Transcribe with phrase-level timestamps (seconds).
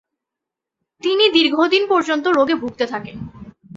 [1.01, 3.15] তিনি দীর্ঘদিন পর্যন্ত রোগে ভুগতে থাকেন।